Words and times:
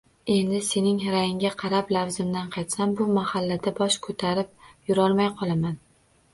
Endi 0.35 0.61
sening 0.67 0.95
ra`yingga 1.15 1.51
qarab, 1.63 1.91
lafzimdan 1.97 2.49
qaytsam, 2.57 2.97
bu 3.03 3.09
mahallada 3.19 3.77
bosh 3.83 4.01
ko`tarib 4.09 4.53
yurolmay 4.93 5.33
qolaman 5.41 5.81